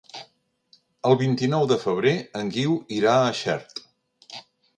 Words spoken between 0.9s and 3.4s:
El vint-i-nou de febrer en Guiu irà a